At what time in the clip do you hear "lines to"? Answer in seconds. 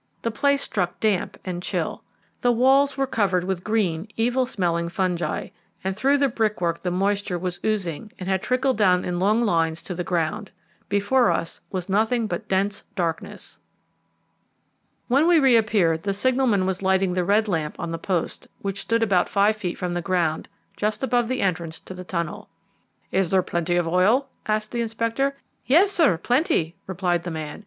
9.43-9.93